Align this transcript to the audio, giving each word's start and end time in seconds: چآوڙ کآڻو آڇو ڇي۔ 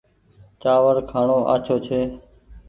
چآوڙ 0.61 0.95
کآڻو 1.09 1.37
آڇو 1.53 1.75
ڇي۔ 1.85 1.99